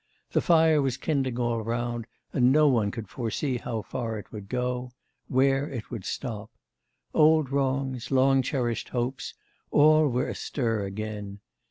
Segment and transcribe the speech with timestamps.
[0.31, 4.49] The fire was kindling all round, and no one could foresee how far it would
[4.49, 4.89] go
[5.27, 6.49] where it would stop.
[7.13, 9.35] Old wrongs, long cherished hopes
[9.69, 11.37] all were astir again.